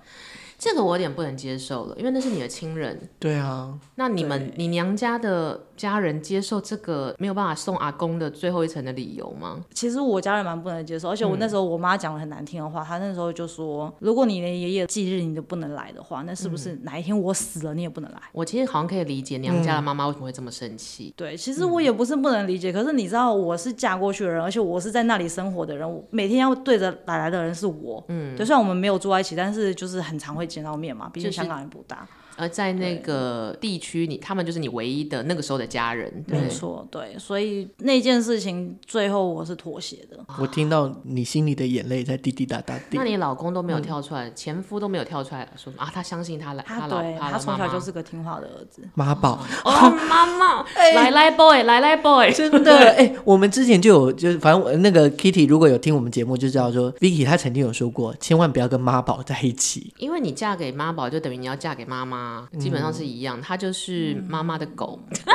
[0.56, 3.10] 这个我有点不能接受了，因为那是你的亲人。
[3.18, 9.62] 对啊，那你们你娘家的家人接受这个没有办法送阿公的最后一程的理由吗？
[9.72, 18.18] 其实我家人蛮不能接受，而且我那时候我妈讲了很难听的话，她、嗯、那时候就说，如果你连爷爷忌日你都不能来的话，那是不是哪一天我死了你也不能来？
[18.32, 21.08] 我其实好像可以理解娘家的妈妈为什么会这么生气。
[21.08, 28.02] 嗯、对，其实我也不是不能理解，可是你知道我是嫁过去的人，而且我是在那里生活的人，我每天要对着奶奶的人是我。
[28.08, 32.06] 嗯，就算我们没有住在一起，但是就是很常会见到面嘛，毕竟香港也不大。
[32.36, 36.44] 而在那个地区，你他们就是你唯一的那个时候的家人，对。
[36.44, 40.18] 没错，对，所以那件事情最后我是妥协的。
[40.38, 42.98] 我听到你心里的眼泪在滴滴答答滴。
[42.98, 62.23] 那你老公都没有跳出来，嗯、前夫都没有跳出来说啊，他相信他来，他老对他从小就是个听话的儿子，妈宝哦，妈妈， 来来 boy，来来 boy，真的哎、欸，我们之前就有，就是反正那个 Kitty 如果有听我们节目，就知道说 Vicky 她曾经有说过，千万不要跟妈宝在一起，因为你嫁给妈宝，就等于你要嫁给妈妈，
[62.58, 63.04] 基本上是。
[63.04, 64.98] 一样，他就是妈妈的狗。
[65.26, 65.34] 嗯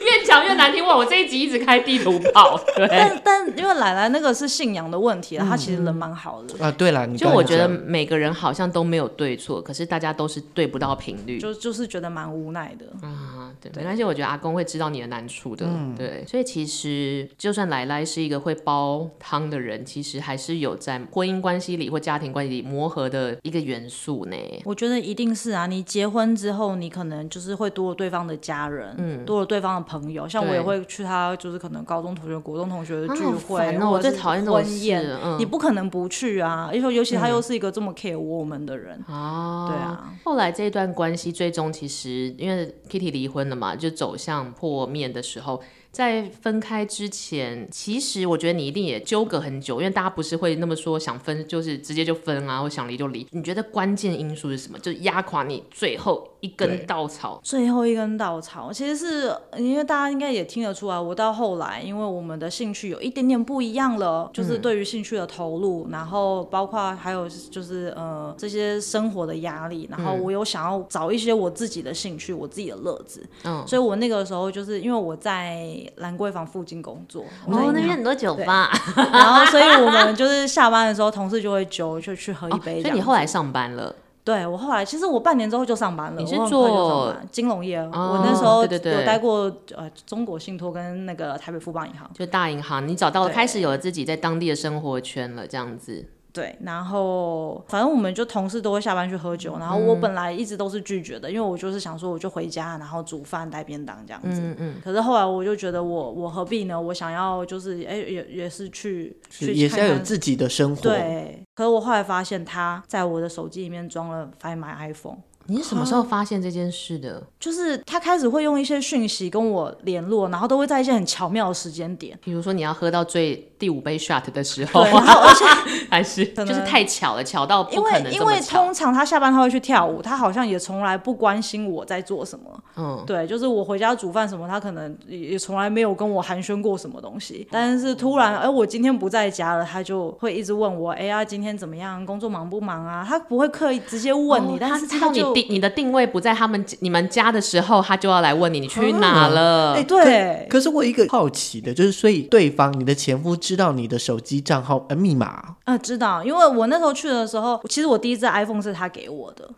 [0.00, 0.96] 越讲越难听哇！
[0.96, 2.86] 我这一集一直开地图炮， 对。
[2.88, 6.70] 但但因为奶奶那个是信仰的问题，她其实人蛮好的啊。
[6.70, 13.35] 对了，就我觉得每个人好像都没有对错，可是大家都是对不到频率，就就是觉得蛮无奈的啊。
[13.60, 15.68] 对，没关系，我觉得阿公会知道你的难处的。
[15.96, 24.36] 对，所以其实就算奶奶是一个会煲汤的人，其实还是有在婚姻关系里或家庭关系里磨合的一个元素呢。
[24.64, 30.06] 我觉得一定是啊，你结婚之后，你可能就是会多了对方的家人，嗯，多了对方的朋。
[30.06, 35.04] 友，像我也会去他，就是可能高中同学、国中同学的聚会，然后我最讨厌婚宴，
[35.36, 36.70] 你不可能不去啊！
[36.72, 40.14] 因为尤其他又是一个这么 care 我们的人啊，对啊。
[40.22, 45.62] 后来这一段关系最终其实因为 Kitty 离婚婚了嘛，就走向破灭的时候。
[45.92, 53.26] 在分开之前，其实我觉得你一定也纠葛很久，因为大家不是会那么说想分就是直接就分啊，或想离就离。
[53.30, 54.78] 你觉得关键因素是什么？
[54.78, 57.40] 就压垮你最后一根稻草。
[57.42, 73.26] 最后一根稻草，其实是因为大家应该也听得出来，我到后来，因为我们的兴趣有一点点不一样了，就是对于兴趣的投入，嗯、然后包括还有就是呃这些生活的压力，然后我有想要找一些我自己的兴趣，我自己的乐子。
[73.44, 75.56] 嗯，所以我那个时候就是因为我在。
[75.96, 82.82] 兰桂坊附近工作，哦，那边很多酒吧，然后所以我们就是下班的时候，同事就会揪，就去喝一杯。
[82.82, 83.94] 所以你后来上班了？
[84.26, 86.20] 对，我后来其实我半年之后就上班了。
[86.20, 87.78] 你是做金融业？
[87.78, 89.44] 我那时候有待过
[89.76, 92.88] 呃中国信托跟那个台北富邦银行，就大银行。
[92.88, 96.04] 你找到了，开始有了自己在当地的生活圈了，这样子。
[96.36, 104.38] 对，然后反正我们就同事都会下班去喝酒，然后我本来一直都是拒绝的，因为我就是想说我就回家，然后煮饭带便当这样子。
[104.42, 104.74] 嗯嗯。
[104.84, 106.78] 可是后来我就觉得我我何必呢？
[106.78, 110.82] 我想要就是哎也也是去去也是要有自己的生活。
[110.82, 111.42] 对。
[111.54, 115.16] 可是我后来发现他在我的手机里面装了 Find My iPhone。
[115.48, 117.22] 你是什么时候发现这件事的？
[117.38, 125.44] 就是他开始会用一些讯息跟我联络，然后都会在一些很巧妙的时间点，比如说你要喝到最第五杯 shot 的时候，然后而且
[125.90, 127.66] 还是就是太巧了，巧到。
[127.70, 132.44] 因为因为通常他下班他会去跳舞，他好像也从来不关心我在做什么。
[132.76, 137.46] 嗯，对，就是我回家煮饭什么，他可能也从来没有跟我寒暄过什么东西。
[137.50, 142.04] 但是突然，哎，我今天不在家了，他就会一直问我，哎呀，今天怎么样？
[142.04, 143.04] 工作忙不忙啊？
[143.06, 149.74] 他不会刻意直接问你，哦、但是他，他知道你定你的定位不在他们你们家的时候，他就要来问你，你去哪了？
[149.74, 150.56] 哎、哦，对可。
[150.56, 155.56] 可是我一个好奇的就是，所以对方你的前夫知道你的手机账号呃密码？
[155.64, 159.48] 呃，知道，因为我那时候去的时候，其实我第一只 iPhone 是他给我的。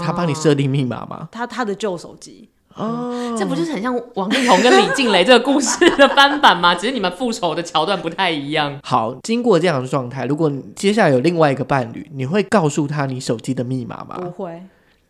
[0.00, 1.28] 他帮你设定密码吗？
[1.30, 6.72] 他他的旧手机哦、嗯，这不就是很像王力宏跟李静蕾这个故事的翻版吗？
[6.78, 8.78] 只是你们复仇的桥段不太一样。
[8.82, 14.16] 好，经过这样的状态，如果你接下来有另外一个伴侣，你会告诉他你手机的密码吗？
[14.20, 14.62] 不会，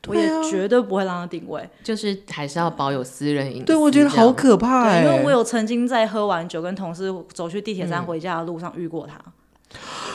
[0.08, 3.64] 我也绝对不会让他定位，就是还是要保有私人隐私。
[3.64, 9.14] 对，我觉得好可怕哎，因为我有曾经在喝完酒跟同事走去地铁站回家的路上遇过他。
[9.26, 9.32] 嗯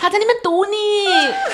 [0.01, 0.75] 他在那边堵你，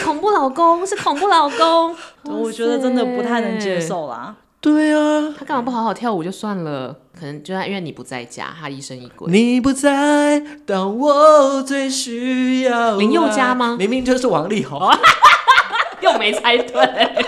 [0.04, 4.36] 恐怖老公是恐怖老公， 我觉得真的不太能接受啦。
[4.60, 6.96] 对啊，他干嘛不好好跳舞就算了？
[7.18, 9.32] 可能就因为你不在家，他疑神疑鬼。
[9.32, 12.98] 你不在，当我最需要。
[12.98, 13.76] 林宥嘉吗？
[13.78, 14.82] 明明就是王力宏，
[16.02, 17.26] 又没猜对。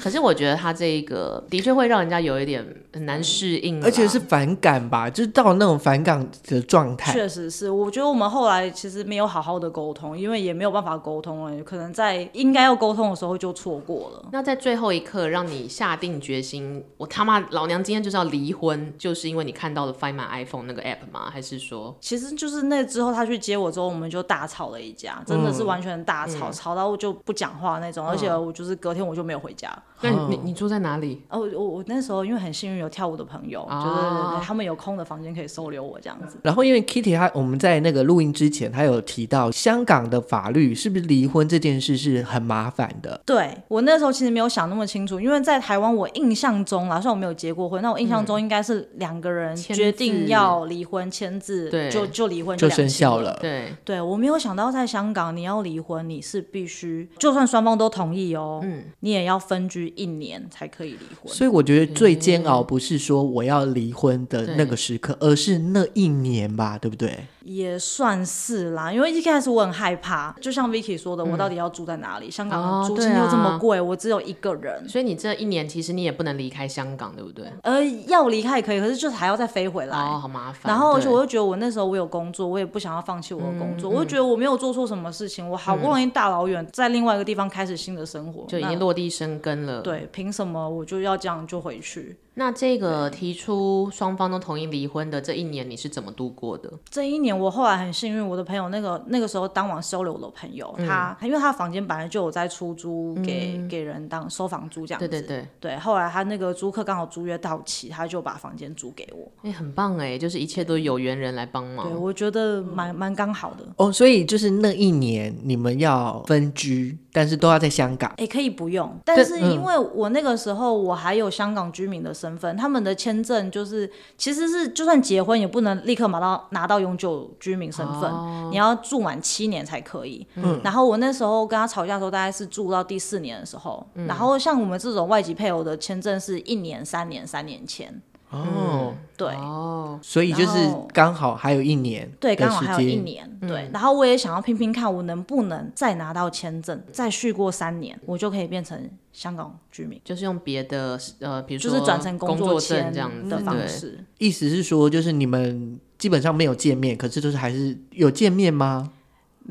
[0.00, 7.12] 可是我觉得他这一个的确会让人家有一点很难适应，而且是反感吧，就是到那种反感的状态。
[7.12, 14.28] 确实是，我觉得我们后来其实没有好好的沟通，因为也没有办法沟通了，可能在应该要沟通的时候就错过了。
[14.32, 21.30] 那在最后一刻让你下定决心，我他妈老娘今天就是要离婚，就是因为你看到了 Find My iPhone 那个 app 吗？
[21.30, 29.70] 还是说，其实就是那之后他去接我之后，我们就大吵了一架，真的是完全大吵，嗯、吵到我就不讲话那种，嗯、而且我就是隔天我就没有回家。
[30.02, 31.22] 那你你住在哪里？
[31.28, 36.38] 哦，我我那时候因为很幸运有跳舞的朋友，哦、就是他们有空的房间可以收留我这样子。
[36.42, 43.20] 然后因为 Kitty 她我们在那个录音之前，她有提到香港的法律是不是离婚这件事是很麻烦的？
[43.26, 53.36] 对，我那时候其实没有想那么清楚，因为在台湾我印象中啦，虽然我没有结过婚，那我印象中应该是两个人决定要离婚签字，对，就就离婚就，就生效了。
[53.40, 60.40] 对，对我没有想到在香港你要离婚，你是必须就算双方都同意哦，嗯，你也要分居一年。
[60.50, 67.18] 才可以离婚，所以我觉得最煎熬不是说我要离婚的那个时刻，而是那一年吧，对不对？
[67.42, 72.30] 也算是啦，因为一开始我很害怕，就像 Vicky 说的，嗯、我到底要住在哪里？
[72.30, 77.50] 香港的租金又这么贵，哦啊、我只有一个人，所以你这一年其实你也不能离开香港，对不对？
[77.62, 80.72] 呃，要离开也可以，可是就是还要再飞回来，哦，好麻烦。
[80.72, 89.80] 然后而且我又觉得我那时候我有工作，我也不想要放弃我的工作，嗯、我就觉得我没有做错什么事情，嗯、我好不容易大老远在另外一个地方开始新的生活，就已经落地生根了。
[89.80, 92.16] 对，凭什么我就要这样就回去？
[92.40, 96.72] 那这个提出双方都同意离婚的这一年，你是怎么度过的？
[96.88, 105.76] 这一年我后来很幸运，我的朋友那个那个时候当晚收留我的朋友，嗯、他因为他房间本来就有在出租给、嗯、给人当收房租这样子，对对对对。
[105.76, 109.30] 后来他那个租客刚好租约到期，他就把房间租给我。
[109.42, 111.86] 哎、欸，很棒哎，就是一切都有缘人来帮忙。
[111.86, 113.66] 对，我觉得蛮蛮刚好的。
[113.76, 118.12] 哦，所以就是那一年你们要分居，但是都要在香港。
[118.18, 122.90] 也、欸，可以不用，但是因为我那个时候我还有香港居民的身份，他们的。
[123.00, 130.26] 签证就是，其实是就算结婚也不能立刻拿到拿到永久居民身份，哦、你要住满七年才可以。
[130.34, 133.86] 嗯，然后我那时候跟他吵架的时候，大概是住到第四年的时候。
[133.94, 138.02] 嗯、然后像我们这种外籍配偶的签证是一年、三年、三年签。
[138.30, 140.56] 哦，嗯、对，哦，所以就是
[140.92, 143.68] 刚好还有一年，对，刚好还有一年，嗯、对。
[143.72, 154.04] 然后我也想要拼拼看，我能不能再拿到签证，再续过三年，我就可以变成香港居民，就是用别的呃，比如说就是转成工作签这样的方式。
[154.18, 158.92] 意思是说，就是你们基本上没有见面，可是就是还是有见面吗？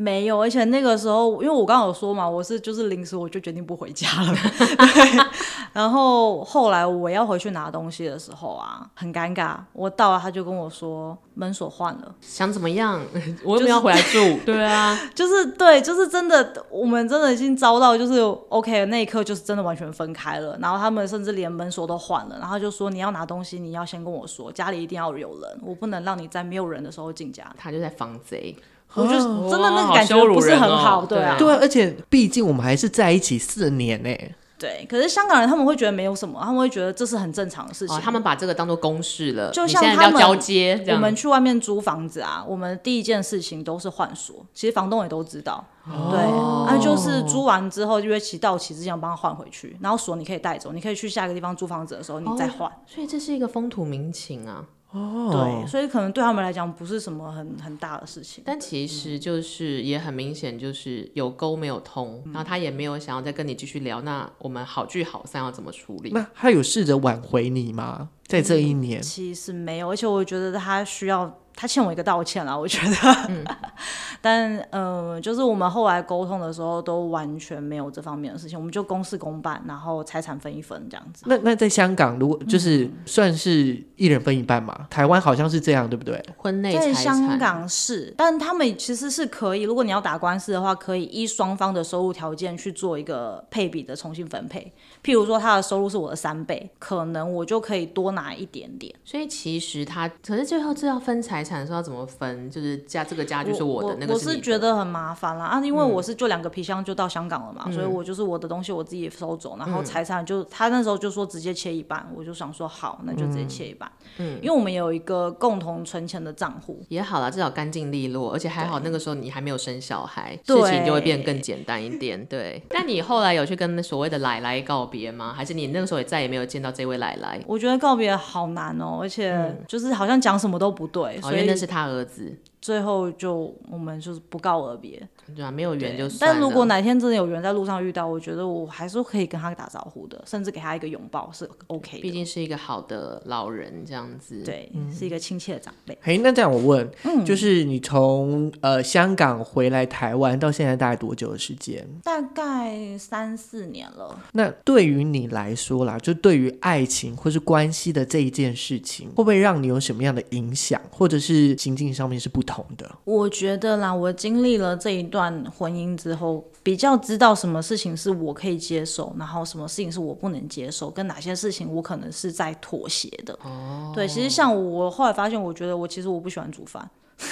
[0.01, 4.33] 没有，而且那个时候，因为我刚刚有说嘛，我是就是临时我就决定不回家了。
[4.33, 5.25] 对，
[5.73, 9.57] 然后后来我要回去拿东西的时候啊，很尴尬。
[9.73, 13.01] 我到了，他就跟我说门锁换了，想怎么样？
[13.43, 14.19] 我又没有要回来住。
[14.19, 20.57] 就是、对啊，就是对，就是真的，我们真的已经遭到就是 OK 那一刻就是真的完全分开了。
[20.61, 27.45] 然后他们甚至连门锁都换了，然后就说你要拿东西，你要先跟我说，家里一定要有人，我不能让你在没有人的时候进家。
[27.57, 28.55] 他就在防贼。
[28.95, 29.13] 我就
[29.49, 34.09] 真的那个感觉不是很好，对啊，对，而且毕竟我们还是在一起四年呢。
[34.57, 37.95] 对，可是香港人他们会觉得没有什么，他们会觉得这是很正常的事情。
[37.95, 45.63] 哦、他们把这个当做公事了，就像他们交接，我们去外面租房子啊，我们第一件事情都是换锁，其实房东也都知道。
[45.85, 52.69] 哦、对，啊，就是租完之后约期到期之前帮他换回去，然后锁你可以带走，你可以去下一个地方租房子的时候你再换。
[52.69, 54.65] 哦、所以这是一个风土民情啊。
[54.91, 66.09] 哦，对，所以可能对他们来讲不是什么很很大的事情，但其实就是也很明显，就是有沟没有通，嗯，然后他也没有想要再跟你继续聊，那我们好聚好散要怎么处理？
[66.11, 68.09] 那他有试着挽回你吗？
[68.25, 71.37] 在这一年，嗯，其实没有，而且我觉得他需要。
[71.59, 72.95] 他欠我一个道歉啦，我觉得，
[73.27, 73.43] 嗯、
[74.21, 81.25] 但嗯、呃，就是我们后来沟通的时候都完全没有这方面的事情，我们就公事公办，然后财产分一分这样子。
[81.27, 84.73] 那那在香港，如果就是算是一人分一半嘛？
[84.79, 86.23] 嗯、台湾好像是这样，对不对？
[86.37, 94.71] 婚内在香港是，但他们其实是可以，如果你要打官司的话，可以依双方的收入条件去做一个配比的重新分配。
[95.03, 98.95] 譬如说，他的收入是我的三倍，可能我就可以多拿一点点。
[99.03, 101.59] 所以其实他，可是最后这要分财产。
[101.59, 102.49] 产说要怎么分？
[102.49, 113.91] 就是家这个家就是我的，那个是我是觉得很麻烦啦啊，因为我是就两个皮箱就到香港了嘛，嗯，所以我就是我的东西我自己收走，然后财产就他那时候就说直接切一半，我就想说好，那就直接切一半。
[114.19, 122.25] 嗯，因为我们有一个共同存钱的账户也好啦，至少干净利落，而且还好那个时候你还没有生小孩，事情就会变得更简单一点。
[122.27, 125.33] 对，但你后来有去跟所谓的奶奶告别吗？
[125.35, 127.43] 还是你那个时候也再也没有见到这位奶奶？
[127.47, 131.19] 我觉得告别好难哦，而且就是好像讲什么都不对。
[131.23, 132.37] 因为那是他儿子。
[132.61, 135.01] 最后就我们就是不告而别，
[135.35, 136.29] 对啊，没有缘就算。
[136.29, 142.01] 但如果哪天真的有缘在路上遇到，我觉得我还是可以跟他打招呼的，甚至给他一个拥抱是 OK 的。
[142.01, 145.97] 毕竟是一个好的老人，这样子，对，嗯、是一个亲切的长辈。
[146.01, 151.87] 嘿，那这样我问，嗯、就是你从呃香港回来台湾到现在大概多久的时间？
[152.03, 154.19] 大概三四年了。
[154.33, 162.65] 那对于你来说啦，就对于爱情或是关系的这一件事情，会不会让你有什么样的影响，或者是心境上面是不同？
[163.03, 173.37] 我觉得啦，我经历了这一段婚姻之后，比较知道什么事情是我可以接受，然后什么事情是我不能接受，跟哪些事情我可能是在妥协的。
[173.43, 176.89] 哦，对，其实像我后来发现，我觉得我其实我不喜欢煮饭。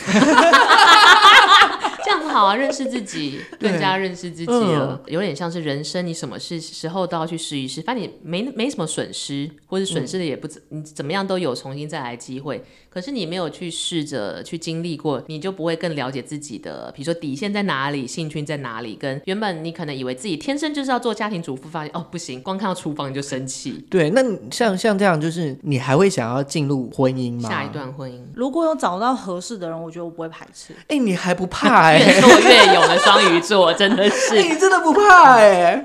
[2.29, 5.01] 好啊，认识自己，更加认识自己了。
[5.07, 12.63] 有点像是人生，你什么事时候都要去试一试，反正你没没什么损失，或者损失的也不怎，你怎么样都有重新再来机会。
[12.89, 18.95] 可是你没有去试着去经历过，你就不会更了解自己的，比如说底线在哪里，兴趣在哪里。
[18.95, 23.85] 跟原本你可能以为自己天生就是要做家庭主妇，发现哦不行，光看到厨房你就生气。
[23.89, 27.47] 对，那像像这样，就是你还会想要进入婚姻吗？
[27.47, 30.73] 下一段婚姻，如果有找到合适的人，我觉得我不会排斥。
[30.73, 31.99] 哎、欸，你还不怕、欸？
[32.07, 35.83] 越挫越勇的双鱼座，真的是、欸，你真的不怕哎、欸。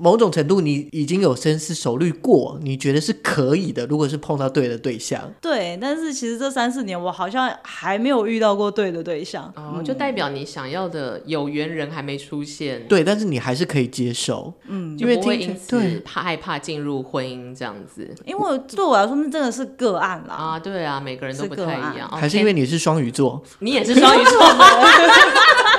[0.00, 3.86] 某种程度，你已经有深思熟虑过，你觉得是可以的。
[3.86, 5.78] 如果是碰到对的对象，对。
[5.80, 12.86] 但是其实这三四年，我好像还没有遇到过对的对象，哦嗯、就代表你想要的有缘人还没出现。
[12.88, 18.08] 对，但是你还是可以接受，嗯，因为不会因此怕害怕进入婚姻这样子。
[18.24, 20.34] 因为对我来说，那真的是个案啦。
[20.34, 22.08] 啊，对啊，每个人都不太一样。
[22.10, 24.40] 还是因为你是双鱼座，你也是双鱼座。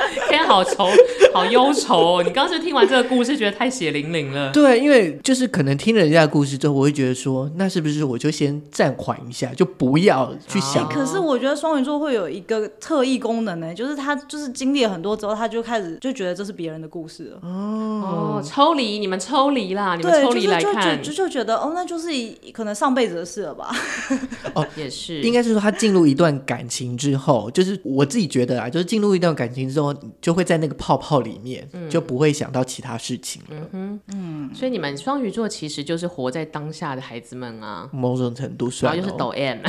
[0.42, 0.88] 天好愁，
[1.34, 2.24] 好忧愁哦！
[2.24, 4.52] 你刚刚是听完这个故事，觉得太血淋淋了。
[4.52, 10.88] 对，因为就是可能听了人家的故事之后，我会觉得说，那是不是我就先暂缓一下，就不要去想。
[10.89, 17.39] 可是我觉得双鱼座会有一个特异功能呢，就是他就是经历了很多之后，他就开始就觉得这是别人的故事了。
[17.44, 22.10] 哦，哦抽离，你们抽离啦，你们抽离来看，就就，就，就觉得哦，那就是
[22.52, 23.72] 可能上辈子的事了吧？
[24.54, 29.96] 哦，也是，应该是说他进入一段感情之后，就是我自己觉得啊，就是进入一段感情之后。
[30.22, 33.67] 就会在那个泡泡里面，嗯、就不会想到其他事情了。
[33.71, 39.59] 嗯嗯，所以你们双鱼座其实就是活在当下的孩子们啊，某种程度上，然后就是抖 M。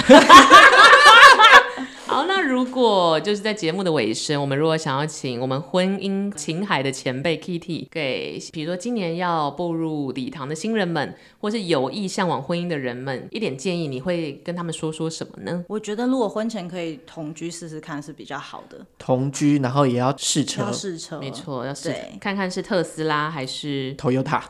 [2.13, 15.65] 好，那如果就是在节目的尾声，我们如果想要请我们婚姻情海的前辈 Kitty 给，比如说今年要步入礼堂的新人们，或是有意向往婚姻的人们一点建议，你会跟他们说说什么呢？
[15.69, 24.43] 我觉得如果婚前可以同居试试看是比较好的，同居然后也要试车，要试车，没错，要试看看是特斯拉还是 Toyota，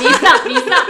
[0.00, 0.86] 你上你上，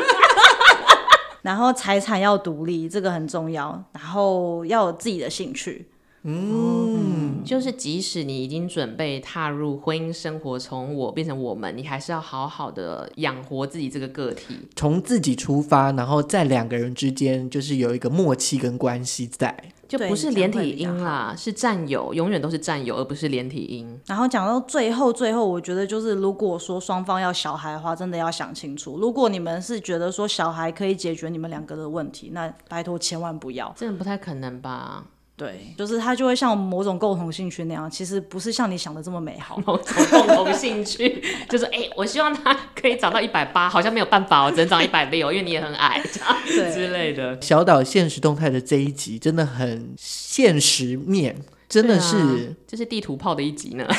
[1.43, 5.89] 然后财产要独立，这个很重要，然后要有自己的兴趣。
[6.23, 19.57] 嗯，就是即使你已经准备踏入婚姻生活，从我变成我们，你还是要好好的养活自己这个个体，从自己出发，然后在两个人之间就是有一个默契跟关系在。
[19.89, 23.99] 就不是连体婴啦，是战友，永远都是战友，而不是连体婴。
[24.07, 28.99] 然后讲到最后，最后我觉得就是，如果说双方要小孩的话，真的要想清楚。
[28.99, 35.07] 如果你们是觉得说小孩可以解决你们两个的问题，那拜托千万不要，真的不太可能吧？
[35.41, 39.57] 对，就是他就会像某种共同兴趣那样，其实不是像你想的这么美好。
[39.65, 47.41] 某种共同兴趣 就是，哎、欸，我希望他可以长到一百八，好像没有办法哦，只能长一百六，因为你也很矮，这样对之类的。
[47.41, 51.35] 小岛现实动态的这一集真的很现实面，
[51.71, 53.89] 真的是，这、是地图炮的一集呢。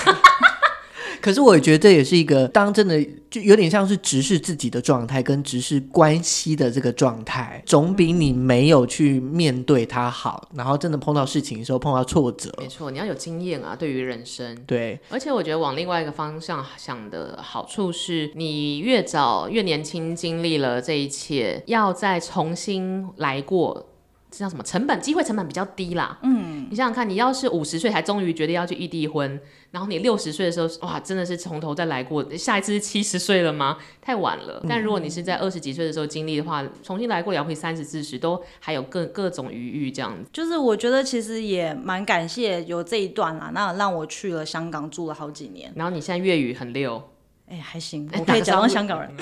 [1.21, 10.49] 可是我也觉得这也是一个，当真的就有点像是直视自己的状态，跟直视关系的这个状态，总比你没有去面对它好。
[10.55, 14.57] 然后真的碰到事情的时候，碰到挫折，没错，你要有经验啊，对于人生。
[14.65, 23.87] 对，而且我觉得往另外一个方向想的好处是，你越早越年轻经历了这一切，要再重新来过。
[24.31, 24.63] 这叫什么？
[24.63, 26.17] 成本机会成本比较低啦。
[26.23, 29.37] 嗯，你想想看，你要是五十岁才终于决定要去异地婚，
[29.71, 32.25] 然后你六十岁的时候，哇，真的是从头再来过。
[32.37, 33.77] 下一次是七十岁了吗？
[34.01, 34.61] 太晚了。
[34.63, 40.29] 嗯、但如果你是在二十几岁的时候经历的话，重新来过，也可以三十、四十都还有各各种余裕这样子。
[40.31, 45.69] 就是我觉得其实也蛮感谢有这一段啦，那让我去了香港住了好几年。
[45.75, 47.03] 然后你现在粤语很溜，
[47.49, 49.11] 哎，还行，我可以讲到香港人。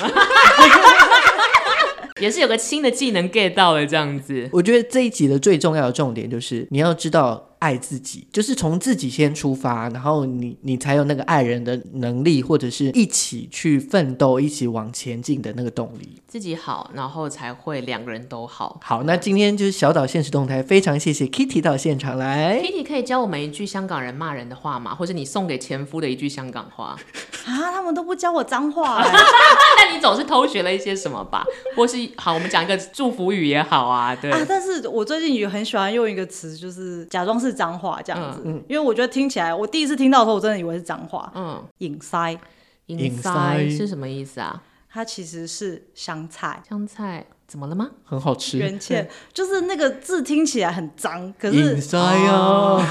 [2.20, 4.50] 也是有个新的技能 get 到了这样子。
[4.52, 7.49] 我觉得这一集的最重要的重点就是你要知道。
[7.60, 16.16] 爱自己，就是从自己先出发，然后你你才有那个爱人的能力，或者是一起去奋斗、一起往前进的那个动力。
[16.26, 18.80] 自己好，然后才会两个人都好。
[18.82, 22.62] 好，那今天就是小岛现实动态，非常谢谢 Kitty 到现场来。
[22.62, 24.96] Kitty 可以教我们一句香港人骂人的话吗？
[24.96, 26.98] 或者你送给前夫的一句香港话？
[27.46, 31.44] 啊，他们都不教我脏话， 那你总是偷学了一些什么吧？
[31.76, 34.16] 或是好，我们讲一个祝福语也好啊。
[34.16, 37.49] 对啊，但是我最近也很喜欢用一个词，就是假装是。
[37.50, 41.32] 是脏话这样子，嗯，因为我觉得听起来，我第一次听到的时候，我真的以为是脏话。
[41.36, 42.38] 嗯，隐塞，
[42.86, 44.62] 隐塞是什么意思啊？
[44.92, 47.90] 它其实是香菜，香菜怎么了吗？
[48.04, 48.58] 很好吃。
[48.58, 52.84] 原切就是那个字听起来很脏，可是隐塞啊，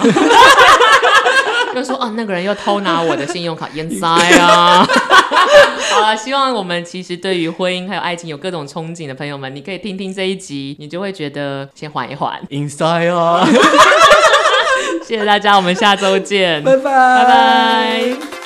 [1.74, 4.06] 就说啊，那个人又偷拿我的信用卡，硬塞
[4.38, 4.86] 啊。
[5.90, 13.44] 好了，希望我们其实对于婚姻还有爱情有各种憧憬的朋友们，你可以听听这一集，你就会觉得先缓一缓，硬塞啊。
[15.08, 18.37] 谢谢大家，我们下周见，拜拜，拜拜。